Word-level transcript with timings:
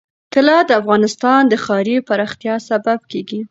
طلا 0.33 0.57
د 0.65 0.71
افغانستان 0.81 1.41
د 1.47 1.53
ښاري 1.63 1.95
پراختیا 2.07 2.55
سبب 2.69 2.99
کېږي. 3.11 3.41